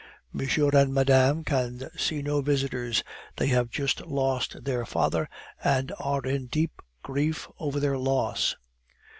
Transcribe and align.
"Monsieur 0.33 0.69
and 0.73 0.95
Madame 0.95 1.43
can 1.43 1.91
see 1.95 2.23
no 2.23 2.41
visitors. 2.41 3.03
They 3.35 3.45
have 3.49 3.69
just 3.69 4.03
lost 4.03 4.63
their 4.63 4.83
father, 4.83 5.29
and 5.63 5.93
are 5.99 6.25
in 6.25 6.47
deep 6.47 6.81
grief 7.03 7.47
over 7.59 7.79
their 7.79 7.99
loss." 7.99 8.55